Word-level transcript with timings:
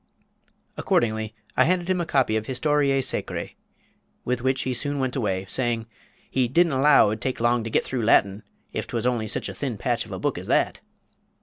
Accordingly, 0.77 1.35
I 1.55 1.65
handed 1.65 1.87
him 1.87 2.01
a 2.01 2.07
copy 2.07 2.35
of 2.35 2.47
Historiæ 2.47 3.01
Sacræ, 3.03 3.53
with 4.25 4.41
which 4.41 4.63
he 4.63 4.73
soon 4.73 4.97
went 4.97 5.15
away, 5.15 5.45
saying, 5.47 5.85
he 6.27 6.47
"didn't 6.47 6.71
allow 6.73 7.05
it 7.05 7.09
would 7.09 7.21
take 7.21 7.39
long 7.39 7.63
to 7.63 7.69
git 7.69 7.85
through 7.85 8.01
Latin, 8.01 8.41
if 8.73 8.87
'twas 8.87 9.05
only 9.05 9.27
sich 9.27 9.47
a 9.47 9.53
thin 9.53 9.77
patch 9.77 10.03
of 10.07 10.11
a 10.11 10.17
book 10.17 10.39
as 10.39 10.47
that." 10.47 10.79